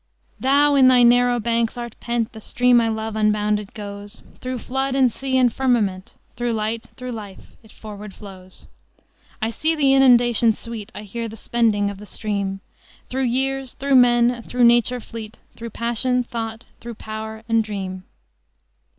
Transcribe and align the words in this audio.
"Thou 0.39 0.73
in 0.73 0.87
thy 0.87 1.03
narrow 1.03 1.39
banks 1.39 1.77
art 1.77 1.95
pent: 1.99 2.33
The 2.33 2.41
stream 2.41 2.81
I 2.81 2.87
love 2.87 3.15
unbounded 3.15 3.75
goes; 3.75 4.23
Through 4.39 4.57
flood 4.57 4.95
and 4.95 5.11
sea 5.11 5.37
and 5.37 5.53
firmament, 5.53 6.17
Through 6.35 6.53
light, 6.53 6.87
through 6.97 7.11
life, 7.11 7.55
it 7.61 7.71
forward 7.71 8.11
flows. 8.15 8.65
"I 9.43 9.51
see 9.51 9.75
the 9.75 9.93
inundation 9.93 10.53
sweet, 10.53 10.91
I 10.95 11.03
hear 11.03 11.29
the 11.29 11.37
spending 11.37 11.91
of 11.91 11.99
the 11.99 12.07
stream, 12.07 12.61
Through 13.09 13.25
years, 13.25 13.75
through 13.75 13.93
men, 13.93 14.41
through 14.41 14.63
nature 14.63 14.99
fleet, 15.01 15.37
Through 15.55 15.69
passion, 15.69 16.23
thought, 16.23 16.65
through 16.79 16.95
power 16.95 17.43
and 17.47 17.63
dream." 17.63 18.05